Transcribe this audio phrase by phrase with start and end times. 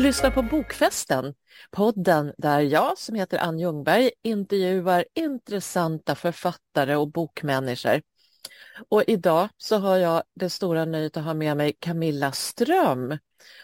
[0.00, 1.34] lyssnar på Bokfesten,
[1.70, 8.02] podden där jag som heter Ann Ljungberg intervjuar intressanta författare och bokmänniskor.
[8.88, 13.18] Och idag så har jag det stora nöjet att ha med mig Camilla Ström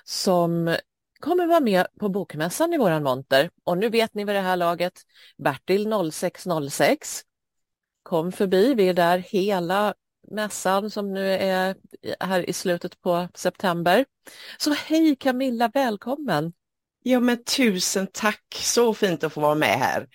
[0.04, 0.76] som
[1.20, 3.50] kommer vara med på Bokmässan i våran monter.
[3.64, 5.02] Och nu vet ni vid det här laget,
[5.36, 7.22] Bertil 0606
[8.02, 8.74] kom förbi.
[8.74, 9.94] Vi är där hela
[10.30, 11.76] mässan som nu är
[12.20, 14.04] här i slutet på september.
[14.58, 16.52] Så hej Camilla, välkommen!
[17.02, 20.08] Ja men tusen tack, så fint att få vara med här.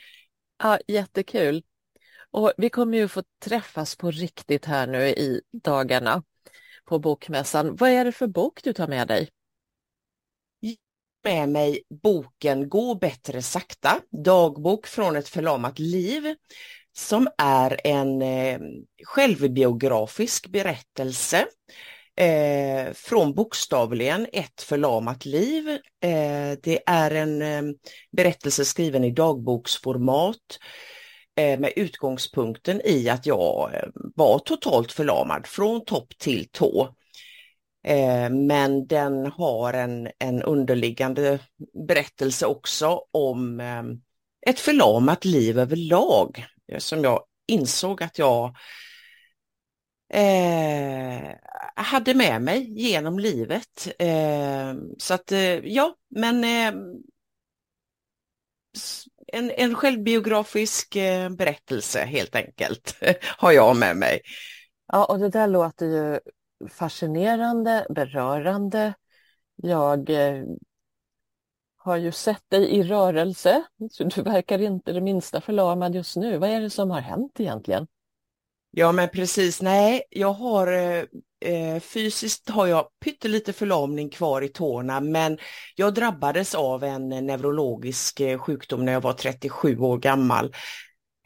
[0.63, 1.63] Ja, jättekul.
[2.31, 6.23] Och vi kommer ju få träffas på riktigt här nu i dagarna
[6.85, 7.75] på Bokmässan.
[7.75, 9.29] Vad är det för bok du tar med dig?
[11.23, 16.35] med mig boken Gå bättre sakta, dagbok från ett förlamat liv
[16.93, 18.59] som är en eh,
[19.03, 21.45] självbiografisk berättelse
[22.15, 25.69] eh, från bokstavligen ett förlamat liv.
[26.03, 27.73] Eh, det är en eh,
[28.11, 30.59] berättelse skriven i dagboksformat
[31.35, 36.95] eh, med utgångspunkten i att jag eh, var totalt förlamad från topp till tå.
[37.87, 41.39] Eh, men den har en, en underliggande
[41.87, 43.83] berättelse också om eh,
[44.47, 48.55] ett förlamat liv överlag Eh, som jag insåg att jag
[50.13, 51.35] eh,
[51.75, 53.87] hade med mig genom livet.
[53.99, 56.81] Eh, så att eh, ja, men eh,
[59.33, 62.95] en, en självbiografisk eh, berättelse helt enkelt
[63.37, 64.21] har jag med mig.
[64.87, 66.19] Ja, och det där låter ju
[66.69, 68.93] fascinerande, berörande.
[69.55, 70.43] Jag eh,
[71.83, 76.37] har ju sett dig i rörelse, så du verkar inte det minsta förlamad just nu.
[76.37, 77.87] Vad är det som har hänt egentligen?
[78.71, 81.03] Ja men precis, nej jag har eh,
[81.45, 85.37] eh fysiskt har jag pyttelite förlamning kvar i tårna men
[85.75, 90.53] jag drabbades av en neurologisk eh, sjukdom när jag var 37 år gammal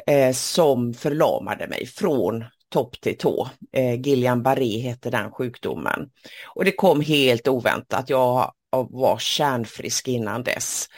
[0.07, 3.49] eh, som förlamade mig från topp till tå.
[3.71, 6.09] Eh, Gillian Barré heter den sjukdomen.
[6.55, 8.09] Och det kom helt oväntat.
[8.09, 10.89] Jag var kärnfrisk innan dess.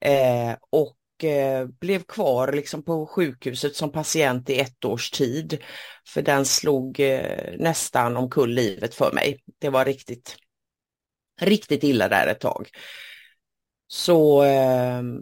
[0.00, 5.58] Eh, och eh, blev kvar liksom på sjukhuset som patient i ett års tid.
[6.08, 9.40] För den slog eh, nästan omkull livet för mig.
[9.58, 10.36] Det var riktigt,
[11.40, 12.68] riktigt illa där ett tag.
[13.86, 15.18] Så ehm,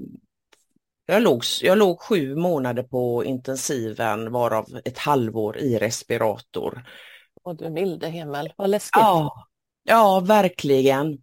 [1.06, 6.84] jag låg, jag låg sju månader på intensiven varav ett halvår i respirator.
[7.42, 9.00] Och du milde himmel, vad läskigt.
[9.00, 9.46] Ja,
[9.84, 11.18] Ja, verkligen.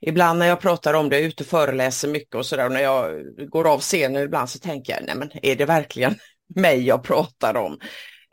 [0.00, 2.72] Ibland när jag pratar om det, jag är ute och föreläser mycket och sådär, och
[2.72, 6.14] när jag går av scenen ibland så tänker jag, nej men är det verkligen
[6.54, 7.78] mig jag pratar om?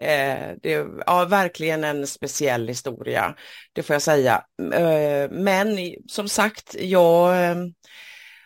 [0.01, 3.35] Eh, det är ja, verkligen en speciell historia,
[3.73, 4.44] det får jag säga.
[4.73, 7.56] Eh, men som sagt, jag eh,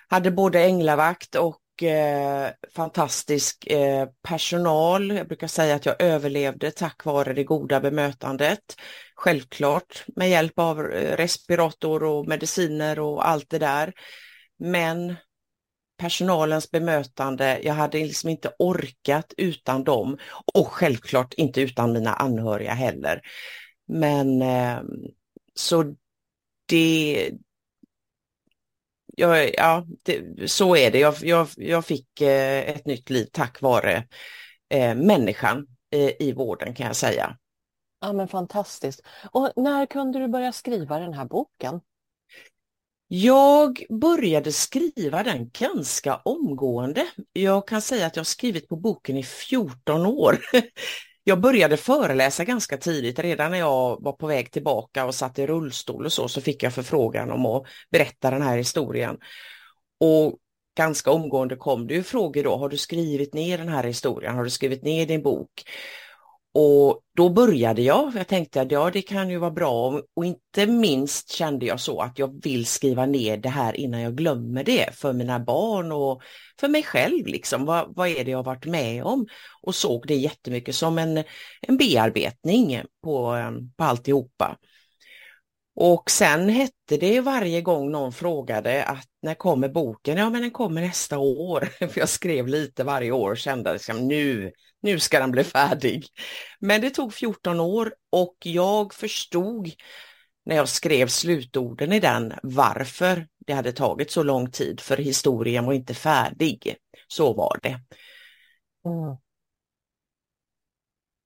[0.07, 5.11] hade både änglavakt och eh, fantastisk eh, personal.
[5.11, 8.59] Jag brukar säga att jag överlevde tack vare det goda bemötandet.
[9.15, 13.93] Självklart med hjälp av eh, respirator och mediciner och allt det där.
[14.59, 15.15] Men
[15.97, 20.17] personalens bemötande, jag hade liksom inte orkat utan dem
[20.53, 23.21] och självklart inte utan mina anhöriga heller.
[23.87, 24.81] Men eh,
[25.53, 25.95] så
[26.65, 27.31] det,
[29.17, 30.99] ja, ja det, så är det.
[30.99, 34.07] Jag, jag, jag fick eh, ett nytt liv tack vare
[34.69, 37.37] eh, människan eh, i vården kan jag säga.
[38.01, 39.01] Ja men fantastiskt.
[39.31, 41.81] Och när kunde du börja skriva den här boken?
[43.07, 47.07] Jag började skriva den ganska omgående.
[47.33, 50.37] Jag kan säga att jag skrivit på boken i 14 år.
[51.23, 55.47] Jag började föreläsa ganska tidigt, redan när jag var på väg tillbaka och satt i
[55.47, 59.17] rullstol och så, så fick jag förfrågan om att berätta den här historien.
[59.99, 60.37] Och
[60.77, 64.43] ganska omgående kom det ju frågor då, har du skrivit ner den här historien, har
[64.43, 65.49] du skrivit ner din bok?
[66.55, 70.67] Och då började jag, jag tänkte att ja det kan ju vara bra och inte
[70.67, 74.95] minst kände jag så att jag vill skriva ner det här innan jag glömmer det
[74.95, 76.21] för mina barn och
[76.59, 77.65] för mig själv liksom.
[77.65, 79.27] Vad, vad är det jag varit med om?
[79.61, 81.23] Och såg det jättemycket som en,
[81.61, 84.57] en bearbetning på, ehm, på alltihopa.
[85.75, 90.17] Och sen hette det varje gång någon frågade att när kommer boken?
[90.17, 91.69] Ja men den kommer nästa år.
[91.87, 94.51] För jag skrev lite varje år och kände liksom nu,
[94.83, 96.07] nu ska den bli färdig.
[96.59, 99.71] Men det tog 14 år och jag förstod
[100.45, 105.65] när jag skrev slutorden i den varför det hade tagit så lång tid för historien
[105.65, 106.75] var inte färdig.
[107.07, 107.79] Så var det.
[108.85, 109.17] Mm.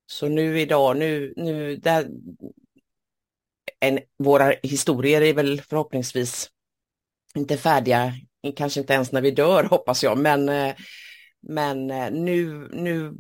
[0.06, 2.08] Så nu idag, nu, nu där,
[3.80, 6.50] en, våra historier är väl förhoppningsvis
[7.36, 8.14] inte färdiga
[8.56, 10.76] kanske inte ens när vi dör hoppas jag, men, eh,
[11.42, 13.14] men eh, nu, nu,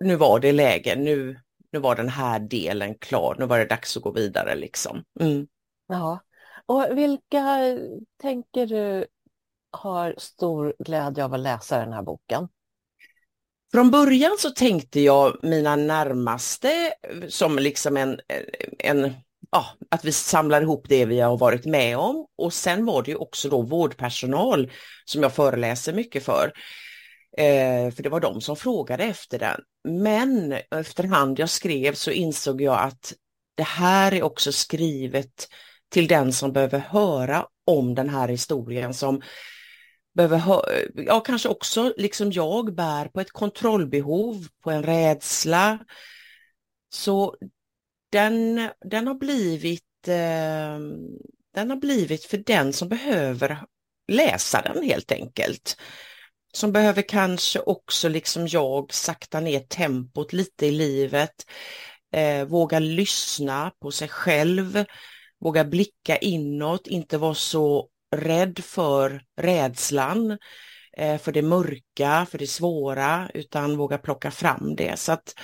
[0.00, 1.40] nu var det läge, nu,
[1.72, 5.04] nu var den här delen klar, nu var det dags att gå vidare liksom.
[5.20, 5.46] Mm.
[5.88, 6.20] Ja,
[6.66, 7.46] och vilka
[8.22, 9.06] tänker du
[9.70, 12.48] har stor glädje av att läsa den här boken?
[13.72, 16.94] Från början så tänkte jag mina närmaste
[17.28, 18.20] som liksom en,
[18.78, 19.12] en
[19.50, 23.10] ja, att vi samlar ihop det vi har varit med om och sen var det
[23.10, 24.70] ju också då vårdpersonal
[25.04, 26.52] som jag föreläser mycket för.
[27.38, 29.60] Eh, för det var de som frågade efter den.
[29.84, 33.12] Men efterhand jag skrev så insåg jag att
[33.54, 35.48] det här är också skrivet
[35.88, 39.22] till den som behöver höra om den här historien som
[40.14, 40.42] behöver
[40.94, 45.78] ja kanske också liksom jag bär på ett kontrollbehov, på en rädsla.
[46.94, 47.36] Så
[48.10, 50.78] den, den har blivit eh,
[51.54, 53.64] den har blivit för den som behöver
[54.08, 55.76] läsa den helt enkelt.
[56.52, 61.46] Som behöver kanske också liksom jag sakta ner tempot lite i livet,
[62.12, 64.84] eh, våga lyssna på sig själv,
[65.40, 70.38] våga blicka inåt, inte vara så rädd för rädslan,
[70.96, 74.98] eh, för det mörka, för det svåra, utan våga plocka fram det.
[74.98, 75.34] Så att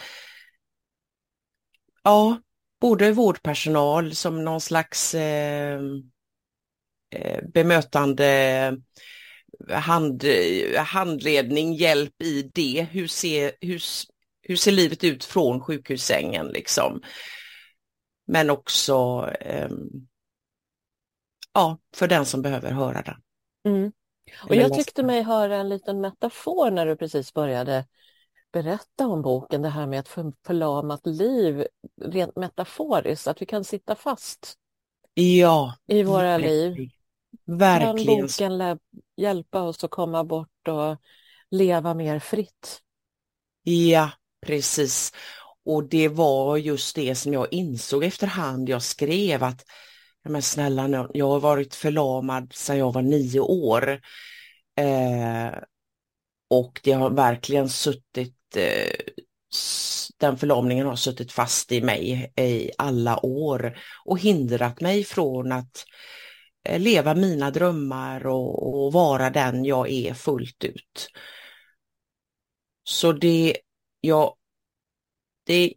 [2.02, 2.40] ja,
[2.80, 5.80] både vårdpersonal som någon slags eh,
[7.10, 8.76] eh bemötande
[9.70, 10.24] hand,
[10.76, 12.86] handledning, hjälp i det.
[12.90, 13.82] Hur ser, hur,
[14.42, 17.00] hur ser livet ut från sjukhussängen liksom?
[18.26, 19.68] Men också eh,
[21.54, 23.16] ja, för den som behöver höra den.
[23.74, 23.92] Mm.
[24.48, 27.84] Och jag tyckte mig höra en liten metafor när du precis började
[28.52, 30.08] berätta om boken, det här med ett
[30.46, 31.66] förlamat liv,
[32.02, 34.54] rent metaforiskt, att vi kan sitta fast
[35.14, 36.74] ja, i våra verkligen.
[36.74, 36.90] liv.
[37.46, 38.28] Verkligen.
[38.28, 38.78] Kan boken
[39.16, 40.96] hjälpa oss att komma bort och
[41.50, 42.80] leva mer fritt?
[43.62, 44.10] Ja,
[44.46, 45.12] precis.
[45.64, 49.64] Och det var just det som jag insåg efterhand jag skrev att
[50.28, 54.00] men snälla, jag har varit förlamad sedan jag var nio år.
[54.80, 55.58] Eh,
[56.50, 58.92] och det har verkligen suttit, eh,
[60.18, 65.84] den förlamningen har suttit fast i mig i alla år och hindrat mig från att
[66.68, 71.08] Eh, leva mina drömmar och, och vara den jag är fullt ut.
[72.84, 73.56] Så det,
[74.00, 74.36] ja,
[75.44, 75.74] det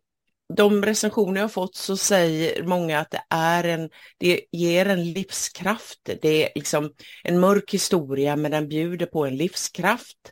[0.55, 6.09] de recensioner jag fått så säger många att det är en, det ger en livskraft.
[6.21, 10.31] Det är liksom en mörk historia men den bjuder på en livskraft.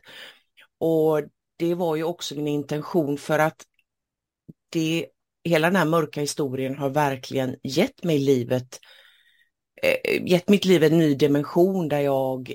[0.78, 1.22] Och
[1.56, 3.64] det var ju också min intention för att
[4.70, 5.06] det,
[5.44, 8.99] hela den här mörka historien har verkligen gett mig livet, eh,
[9.82, 12.54] Eh, gett mitt liv en ny dimension där jag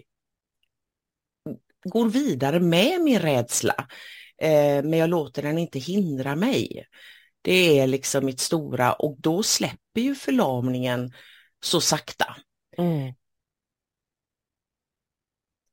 [1.83, 3.87] går vidare med min rädsla.
[4.37, 6.85] Eh, men jag låter den inte hindra mig.
[7.41, 11.13] Det är liksom mitt stora och då släpper ju förlamningen
[11.63, 12.35] så sakta.
[12.77, 13.13] Mm.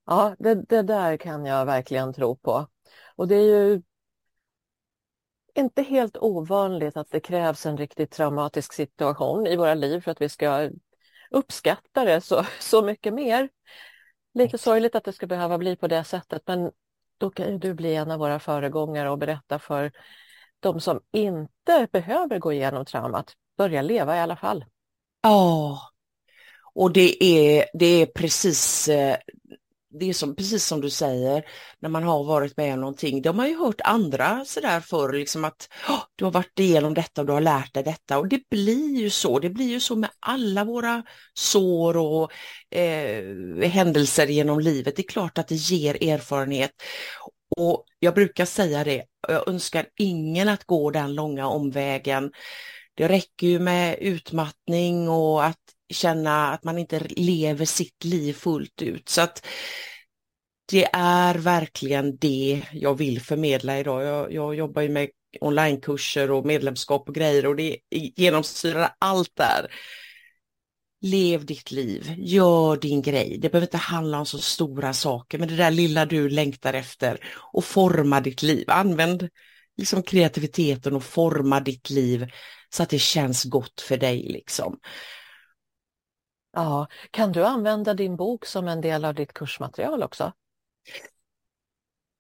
[0.07, 2.67] Ja, det, det där kan jag verkligen tro på.
[3.17, 3.83] Och det är ju
[5.55, 10.21] inte helt ovanligt att det krävs en riktigt traumatisk situation i våra liv för att
[10.21, 10.71] vi ska
[11.33, 13.49] uppskatta det så, så mycket mer.
[14.35, 16.71] Lite sorgligt att det ska behöva bli på det sättet men
[17.19, 19.93] då kan ju du bli en av våra föregångare och berätta för
[20.61, 24.65] de som inte behöver gå igenom traumat börjar leva i alla fall.
[25.23, 25.81] Ja,
[26.75, 29.17] och det är, det är precis eh,
[29.93, 31.45] det är som, precis som du säger,
[31.81, 35.45] när man har varit med om någonting, de har ju hört andra sådär förr, liksom
[35.45, 38.41] att oh, du har varit igenom detta och du har lärt dig detta och det
[38.51, 41.03] blir ju så, det blir ju så med alla våra
[41.35, 42.33] sår och
[42.79, 44.97] eh, händelser genom livet.
[44.97, 46.71] Det är klart att det ger erfarenhet
[47.57, 52.33] och jag brukar säga det, jag önskar ingen att gå den långa omvägen.
[52.95, 55.59] Det räcker ju med utmattning och att
[55.93, 59.09] känna att man inte lever sitt liv fullt ut.
[59.09, 59.47] Så att
[60.73, 64.03] det är verkligen det jag vill förmedla idag.
[64.03, 65.09] Jag, jag jobbar ju med
[65.41, 67.77] onlinekurser och medlemskap och grejer och det
[68.17, 69.75] genomsyrar allt där.
[71.05, 73.39] Lev ditt liv, gör din grej.
[73.39, 77.21] Det behöver inte handla om så stora saker, men det där lilla du längtar efter
[77.53, 78.65] och forma ditt liv.
[78.69, 79.29] Använd
[79.77, 82.27] liksom kreativiteten och forma ditt liv
[82.75, 84.79] så att det känns gott för dig liksom.
[86.53, 90.33] Ja, kan du använda din bok som en del av ditt kursmaterial också?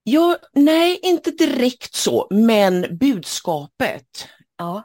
[0.03, 4.29] Ja, nej, inte direkt så, men budskapet.
[4.57, 4.83] Ja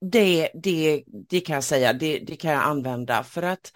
[0.00, 3.72] det, det, det kan jag säga, det, det kan jag använda för att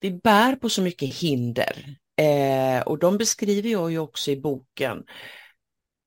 [0.00, 5.04] vi bär på så mycket hinder eh, och de beskriver jag ju också i boken.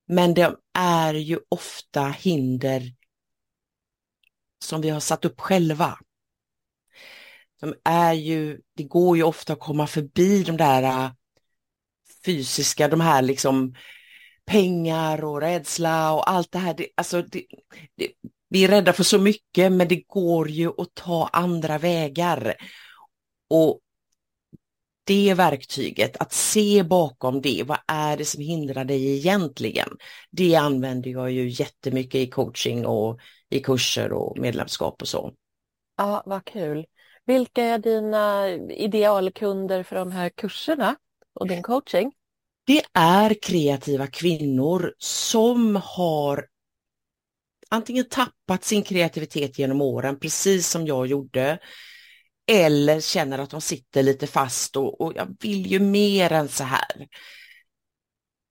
[0.07, 2.93] Men de är ju ofta hinder
[4.65, 6.00] som vi har satt upp själva
[7.59, 11.11] som är ju, det går ju ofta att komma förbi de där äh,
[12.25, 13.75] fysiska, de här liksom
[14.45, 16.73] pengar och rädsla och allt det här.
[16.73, 17.45] Det, alltså det,
[17.95, 18.11] det,
[18.49, 22.55] vi är rädda för så mycket men det går ju att ta andra vägar.
[23.49, 23.79] Och
[25.03, 29.89] det verktyget, att se bakom det, vad är det som hindrar dig egentligen?
[30.31, 35.33] Det använder jag ju jättemycket i coaching och i kurser och medlemskap och så.
[35.97, 36.85] Ja, vad kul.
[37.29, 40.95] Vilka är dina idealkunder för de här kurserna
[41.33, 42.12] och din coaching?
[42.65, 46.45] Det är kreativa kvinnor som har
[47.69, 51.59] antingen tappat sin kreativitet genom åren, precis som jag gjorde,
[52.51, 56.63] eller känner att de sitter lite fast och, och jag vill ju mer än så
[56.63, 57.07] här.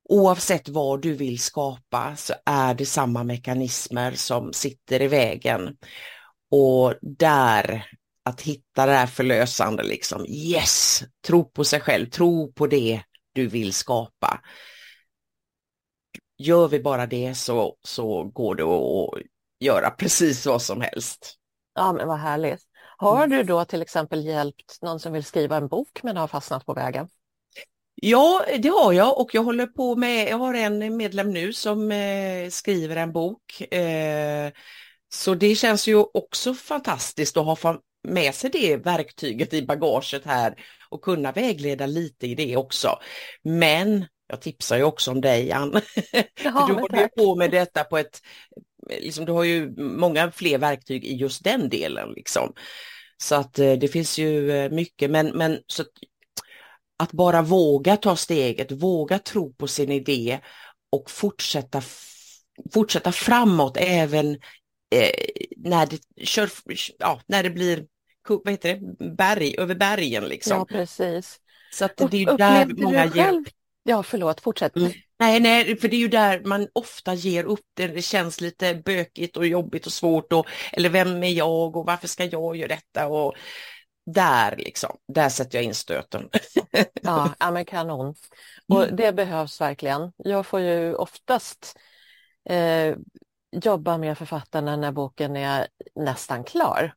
[0.08, 5.76] Oavsett vad du vill skapa så är det samma mekanismer som sitter i vägen.
[6.50, 7.85] Och där,
[8.28, 13.47] att hitta det här förlösande, liksom, yes, tro på sig själv, tro på det du
[13.47, 14.40] vill skapa.
[16.38, 19.23] Gör vi bara det så, så går det att
[19.61, 21.35] göra precis vad som helst.
[21.75, 22.61] Ja, men vad härligt.
[22.97, 26.66] Har du då till exempel hjälpt någon som vill skriva en bok men har fastnat
[26.66, 27.08] på vägen?
[27.94, 31.92] Ja, det har jag och jag håller på med, jag har en medlem nu som
[31.92, 33.73] eh, skriver en bok.
[33.73, 34.52] Eh,
[35.12, 37.56] så det känns ju också fantastiskt att ha
[38.09, 40.55] med sig det verktyget i bagaget här
[40.90, 42.99] och kunna vägleda lite i det också.
[43.43, 45.73] Men jag tipsar ju också om dig Ann.
[46.45, 48.21] Jaha, du håller ju på med detta på ett,
[49.00, 52.52] liksom, du har ju många fler verktyg i just den delen liksom.
[53.23, 55.88] Så att eh, det finns ju eh, mycket, men, men så att,
[56.97, 60.40] att bara våga ta steget, våga tro på sin idé
[60.93, 61.83] och fortsätta,
[62.75, 64.38] fortsätta framåt även
[64.95, 65.11] eh,
[65.64, 66.50] när, det kör,
[66.98, 67.86] ja, när det blir
[68.28, 70.58] vad heter det, berg, över bergen liksom.
[70.58, 71.40] Ja, precis.
[71.72, 73.44] Så att det är ju där många själv...
[73.82, 74.76] Ja, förlåt, fortsätt.
[74.76, 74.92] Mm.
[75.18, 77.86] Nej, nej, för det är ju där man ofta ger upp det.
[77.86, 82.08] Det känns lite bökigt och jobbigt och svårt och eller vem är jag och varför
[82.08, 83.34] ska jag göra detta och
[84.14, 86.28] där liksom, där sätter jag in stöten.
[87.02, 88.14] ja, ja, men kanon.
[88.68, 88.96] Och mm.
[88.96, 90.12] det behövs verkligen.
[90.16, 91.78] Jag får ju oftast
[92.50, 92.96] eh,
[93.50, 96.95] jobba med författarna när boken är nästan klar.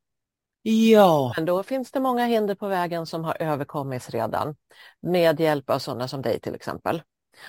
[0.62, 1.34] Ja.
[1.36, 4.56] Men då finns det många hinder på vägen som har överkommits redan
[5.02, 7.02] med hjälp av sådana som dig till exempel.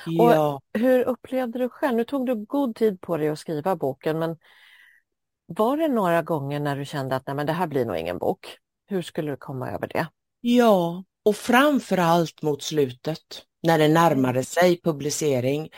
[0.07, 0.55] Ja.
[0.55, 1.97] Och hur upplevde du själv?
[1.97, 4.37] Nu tog du god tid på dig att skriva boken men
[5.47, 8.19] var det några gånger när du kände att Nej, men det här blir nog ingen
[8.19, 8.59] bok?
[8.87, 10.07] Hur skulle du komma över det?
[10.41, 13.19] Ja, och framför allt mot slutet
[13.63, 15.69] när det närmade sig publicering.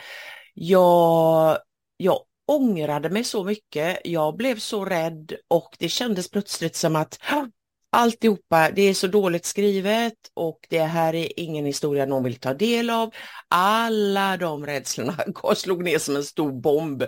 [0.53, 1.57] Jag,
[1.97, 7.19] jag ångrade mig så mycket, jag blev så rädd och det kändes plötsligt som att
[7.95, 12.53] alltihopa, det är så dåligt skrivet och det här är ingen historia någon vill ta
[12.53, 13.13] del av.
[13.47, 15.17] Alla de rädslorna
[15.55, 17.03] slog ner som en stor bomb.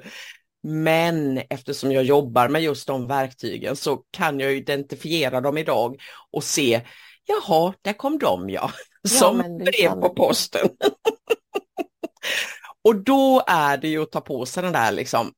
[0.64, 6.02] Men eftersom jag jobbar med just de verktygen så kan jag identifiera dem idag
[6.32, 6.82] och se,
[7.26, 8.72] jaha, där kom de ja,
[9.08, 10.70] som ja, brev på posten.
[12.88, 15.34] och då är det ju att ta på sig den där liksom,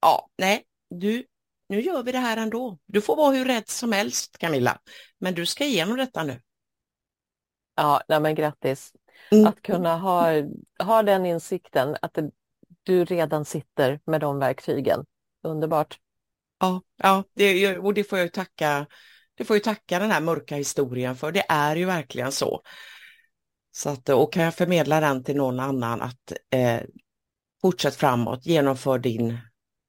[0.00, 1.24] ja, nej, du,
[1.68, 2.78] nu gör vi det här ändå.
[2.86, 4.80] Du får vara hur rädd som helst Camilla,
[5.18, 6.40] men du ska igenom detta nu.
[7.76, 8.92] Ja, nej men grattis.
[9.30, 9.46] Mm.
[9.46, 10.26] Att kunna ha,
[10.78, 12.30] ha den insikten att det,
[12.82, 15.04] du redan sitter med de verktygen.
[15.42, 15.98] Underbart.
[16.60, 18.86] Ja, ja det, och det får jag tacka,
[19.34, 21.32] det får jag tacka den här mörka historien för.
[21.32, 22.62] Det är ju verkligen så.
[23.70, 26.80] Så att, och kan jag förmedla den till någon annan att eh,
[27.62, 29.38] fortsätt framåt, genomför din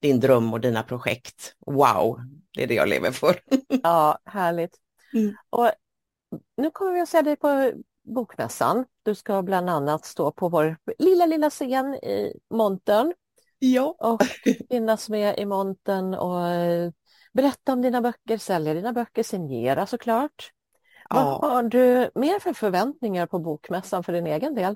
[0.02, 1.56] din dröm och dina projekt.
[1.66, 2.20] Wow,
[2.54, 3.40] det är det jag lever för.
[3.84, 4.78] ja, härligt.
[5.14, 5.36] Mm.
[5.50, 5.72] Och
[6.58, 7.72] nu kommer vi att se dig på
[8.04, 8.86] Bokmässan.
[9.04, 13.14] Du ska bland annat stå på vår lilla, lilla scen i montern.
[13.60, 13.96] Ja.
[14.00, 14.22] Och
[14.70, 16.92] finnas med i montern och eh,
[17.34, 20.52] berätta om dina böcker, sälja dina böcker, signera såklart.
[21.14, 21.40] Ja.
[21.42, 24.76] Vad har du mer för förväntningar på Bokmässan för din egen del?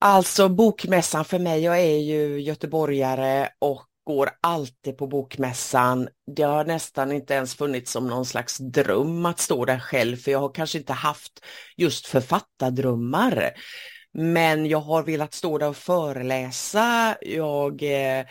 [0.00, 6.08] Alltså bokmässan för mig, jag är ju göteborgare och går alltid på bokmässan.
[6.36, 10.30] Det har nästan inte ens funnits som någon slags dröm att stå där själv, för
[10.30, 11.44] jag har kanske inte haft
[11.76, 13.52] just författardrömmar.
[14.12, 17.16] Men jag har velat stå där och föreläsa.
[17.20, 18.26] Jag, eh,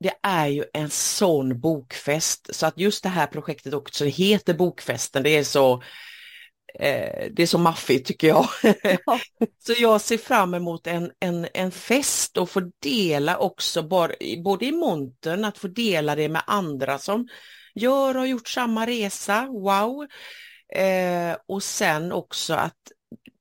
[0.00, 5.22] det är ju en sån bokfest, så att just det här projektet också heter Bokfesten,
[5.22, 5.82] det är så
[6.78, 8.48] Eh, det är så maffigt tycker jag.
[9.58, 13.82] så jag ser fram emot en, en, en fest och få dela också,
[14.44, 17.28] både i montern, att få dela det med andra som
[17.74, 20.06] gör och har gjort samma resa, wow.
[20.74, 22.92] Eh, och sen också att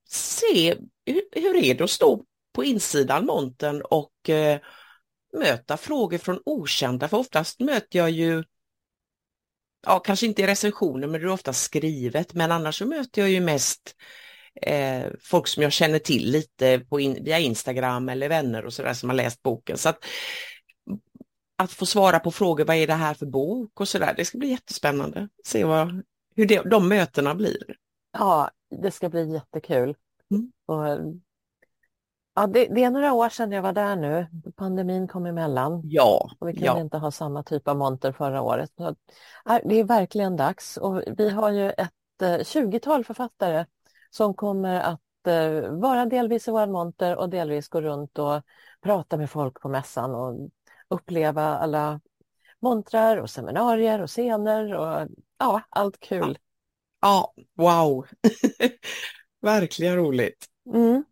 [0.10, 4.60] se hur, hur är det att stå på insidan montern och eh,
[5.36, 8.44] möta frågor från okända, för oftast möter jag ju
[9.86, 13.30] ja, kanske inte i recensioner, men det är ofta skrivet, men annars så möter jag
[13.30, 13.96] ju mest
[14.62, 18.94] eh, folk som jag känner till lite på in, via Instagram eller vänner och sådär
[18.94, 19.78] som har läst boken.
[19.78, 20.06] Så att,
[21.58, 24.38] att få svara på frågor, vad är det här för bok och sådär, det ska
[24.38, 25.30] bli jättespännande.
[25.46, 26.04] Se vad,
[26.36, 27.76] hur det, de mötena blir.
[28.12, 28.52] Ja,
[28.82, 29.96] det ska bli jättekul.
[30.32, 30.52] Mm.
[30.66, 31.00] Och,
[32.36, 34.28] ja, det, det, är några år sedan jag var där nu.
[34.56, 35.82] Pandemin kom emellan.
[35.84, 36.30] Ja.
[36.40, 36.80] Och vi kunde ja.
[36.80, 38.72] inte ha samma typ av monter förra året.
[38.78, 38.96] Så,
[39.64, 43.66] det är verkligen dags och vi har ju ett 20-tal eh, författare
[44.10, 48.42] som kommer att eh, vara delvis i vår monter och delvis gå runt och
[48.82, 50.50] prata med folk på mässan och
[50.90, 52.02] uppleva alla
[52.60, 56.38] montrar och seminarier och scener och ja, allt kul.
[57.02, 58.08] Ja, wow!
[59.42, 60.46] Verkligen roligt.
[60.74, 61.04] Mm.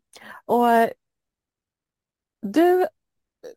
[0.46, 0.90] Och eh,
[2.44, 2.88] du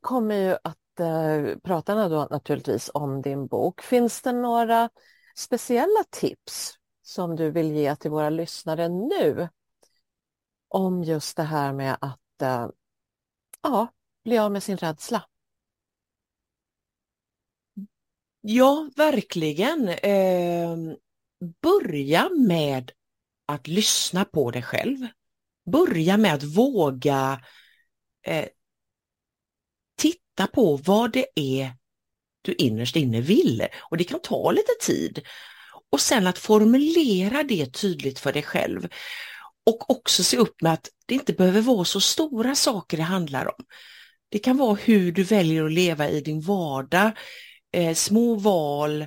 [0.00, 3.82] kommer ju att eh, prata då naturligtvis om din bok.
[3.82, 4.90] Finns det några
[5.36, 9.48] speciella tips som du vill ge till våra lyssnare nu
[10.68, 12.68] om just det här med att eh,
[13.62, 13.88] ja,
[14.24, 15.24] bli av med sin rädsla?
[18.40, 19.88] Ja, verkligen.
[19.88, 20.76] Eh,
[21.62, 22.92] börja med
[23.46, 25.06] att lyssna på dig själv.
[25.70, 27.40] Börja med att våga
[28.22, 28.48] eh,
[30.36, 31.72] titta på vad det är
[32.42, 33.66] du innerst inne vill.
[33.90, 35.22] Och det kan ta lite tid.
[35.92, 38.88] Och sen att formulera det tydligt för dig själv.
[39.66, 43.46] Och också se upp med att det inte behöver vara så stora saker det handlar
[43.46, 43.64] om.
[44.28, 47.10] Det kan vara hur du väljer att leva i din vardag,
[47.72, 49.06] eh, små val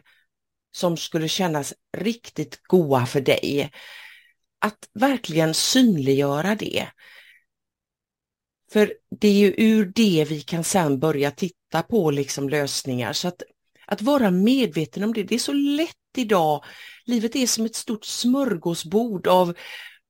[0.72, 3.72] som skulle kännas riktigt goa för dig.
[4.62, 6.88] Att verkligen synliggöra det.
[8.72, 13.14] För det är ju ur det vi kan sen börja titta på liksom lösningar.
[13.14, 13.44] Så att,
[13.88, 16.64] att vara medveten om det, det är så lätt idag.
[17.06, 19.54] Livet är som ett stort smörgåsbord av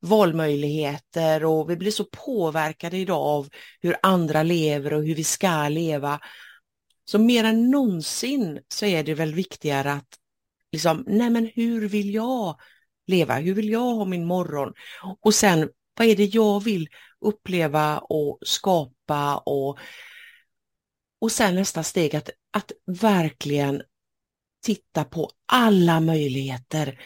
[0.02, 3.50] valmöjligheter och vi blir så påverkade idag av
[3.82, 6.20] hur andra lever och hur vi ska leva.
[7.06, 10.18] Så mer än någonsin så är det väl viktigare att
[10.72, 12.60] liksom, nej men hur vill jag
[13.08, 13.36] leva?
[13.36, 14.74] Hur vill jag ha min morgon?
[15.22, 16.88] Och sen, vad är det jag vill
[17.22, 19.80] uppleva och skapa och,
[21.22, 23.82] och sen nästa steg att, att verkligen
[24.66, 27.02] titta på alla möjligheter.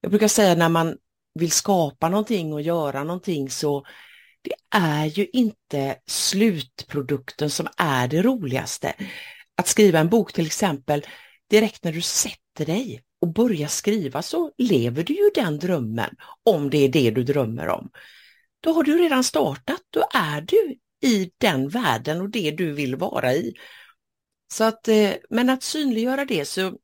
[0.00, 0.96] Jag brukar säga när man
[1.34, 3.86] vill skapa någonting och göra någonting så
[4.42, 8.94] det är ju inte slutprodukten som är det roligaste.
[9.56, 11.06] Att skriva en bok till exempel,
[11.50, 16.10] direkt när du sätter dig och börjar skriva så lever du ju den drömmen,
[16.42, 17.90] om det är det du drömmer om.
[18.66, 22.96] Då har du redan startat, då är du i den världen och det du vill
[22.96, 23.54] vara i.
[24.52, 26.78] Så att, eh, men att synliggöra det så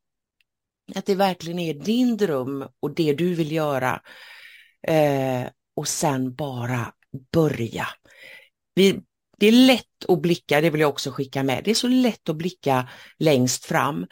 [0.94, 4.00] att det verkligen är din dröm och det du vill göra
[4.88, 6.92] eh, och sen bara
[7.32, 7.86] börja.
[8.74, 9.00] Vi,
[9.38, 12.28] det är lätt att blicka, det vill jag också skicka med, det är så lätt
[12.28, 14.06] att blicka längst fram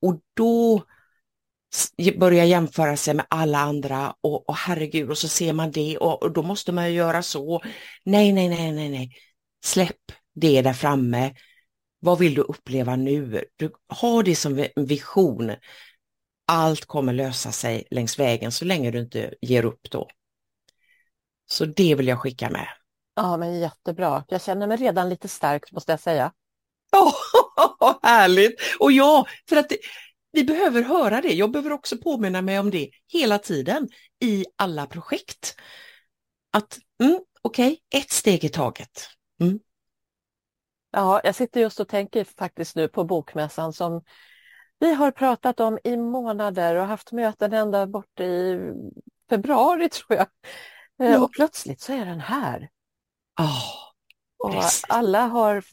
[0.00, 0.84] och då
[2.18, 6.22] börja jämföra sig med alla andra och, och herregud och så ser man det och,
[6.22, 7.62] och, då måste man göra så.
[8.04, 9.16] Nej, nej, nej, nej, nej.
[9.64, 11.34] Släpp det där framme.
[12.00, 13.44] Vad vill du uppleva nu?
[13.56, 15.52] Du har det som en vision.
[16.46, 20.08] Allt kommer lösa sig längs vägen så länge du inte ger upp då.
[21.46, 22.68] Så det vill jag skicka med.
[23.14, 24.24] Ja, men jättebra.
[24.28, 26.32] Jag känner mig redan lite stark måste jag säga.
[26.94, 27.12] Ja,
[27.80, 28.60] oh, härligt!
[28.78, 29.76] Och ja, för att det,
[30.32, 31.34] vi behöver höra det.
[31.34, 33.88] Jag behöver också påminna mig om det hela tiden
[34.20, 35.56] i alla projekt.
[36.52, 39.08] Att, mm, okej, okay, ett steg i taget.
[39.40, 39.60] Mm.
[40.90, 44.02] Ja, jag sitter just och tänker faktiskt nu på bokmässan som
[44.78, 48.58] vi har pratat om i månader och haft möten ända bort i
[49.28, 50.26] februari tror jag.
[50.96, 51.24] Ja.
[51.24, 52.70] Och plötsligt så är den här.
[53.40, 53.82] Oh,
[54.38, 55.64] och alla har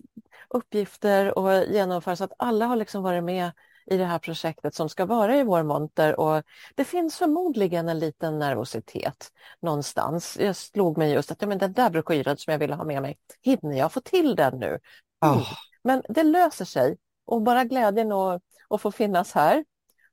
[0.50, 3.52] uppgifter och genomför så att alla har liksom varit med
[3.90, 6.44] i det här projektet som ska vara i vår monter och
[6.76, 10.38] det finns förmodligen en liten nervositet någonstans.
[10.40, 13.02] Jag slog mig just att ja, men den där broschyren som jag ville ha med
[13.02, 14.80] mig, hinner jag få till den nu?
[15.26, 15.54] Oh.
[15.84, 19.66] Men det löser sig och bara glädjen att, att få finnas här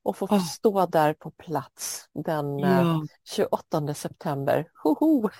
[0.03, 0.45] och få oh.
[0.45, 3.07] stå där på plats den ja.
[3.25, 4.69] 28 september.
[4.83, 5.31] Hoho!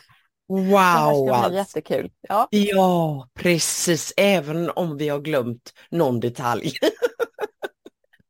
[0.49, 0.69] Wow!
[0.69, 1.53] Det här ska bli alltså.
[1.79, 2.11] jättekul.
[2.21, 2.49] Ja.
[2.51, 6.73] ja, precis, även om vi har glömt någon detalj.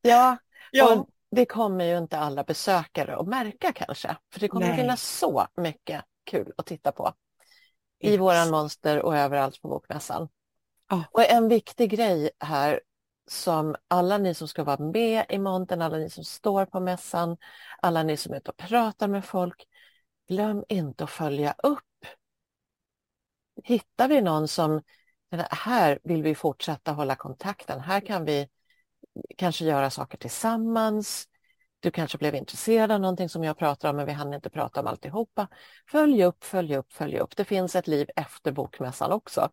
[0.07, 0.37] ja,
[0.71, 0.95] ja.
[0.95, 4.75] Och det kommer ju inte alla besökare att märka kanske, för det kommer Nej.
[4.75, 7.13] att finnas så mycket kul att titta på
[7.99, 8.21] i yes.
[8.21, 10.29] våran monster och överallt på Bokmässan.
[10.91, 11.03] Oh.
[11.11, 12.81] Och en viktig grej här
[13.27, 17.37] som alla ni som ska vara med i montern, alla ni som står på mässan,
[17.83, 19.65] alla ni som är ute och pratar med folk,
[20.29, 21.83] glöm inte att följa upp.
[23.65, 24.83] Hittar vi någon som,
[25.51, 28.49] här vill vi fortsätta hålla kontakten, här kan vi
[29.37, 31.29] kanske göra saker tillsammans,
[31.81, 34.81] du kanske blev intresserad av någonting som jag pratar om men vi hann inte prata
[34.81, 35.49] om alltihopa.
[35.91, 37.37] Följ upp, följ upp, följ upp.
[37.37, 39.49] Det finns ett liv efter bokmässan också.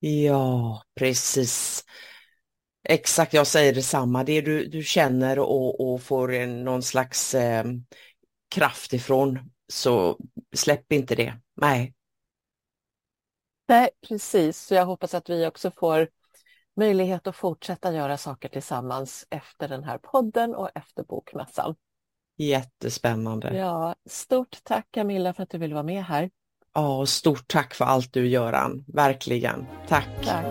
[0.00, 1.84] Ja, precis.
[2.84, 4.24] Exakt, jag säger detsamma.
[4.24, 7.64] Det du, du känner och, och får en, någon slags eh,
[8.50, 10.18] kraft ifrån, så
[10.54, 11.34] släpp inte det.
[11.56, 11.94] Nej.
[13.68, 14.58] Nej, precis.
[14.58, 16.08] Så jag hoppas att vi också får
[16.78, 21.74] möjlighet att fortsätta göra saker tillsammans efter den här podden och efter bokmässan.
[22.36, 23.56] Jättespännande.
[23.56, 26.30] Ja, stort tack Camilla för att du ville vara med här.
[26.74, 29.66] Ja, och stort tack för allt du Göran, verkligen.
[29.88, 30.08] Tack.
[30.24, 30.44] tack.